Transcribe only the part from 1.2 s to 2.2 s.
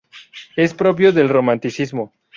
romanticismo.